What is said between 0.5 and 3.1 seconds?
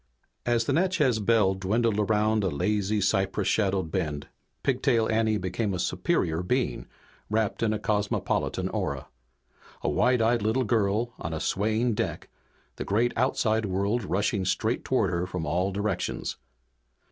the Natchez Belle dwindled around a lazy,